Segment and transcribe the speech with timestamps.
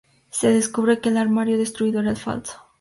[0.31, 2.55] Se descubre que el armario destruido era falso.